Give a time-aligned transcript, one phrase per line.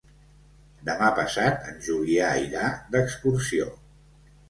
[0.87, 2.67] Demà passat en Julià irà
[2.97, 3.73] d'excursió.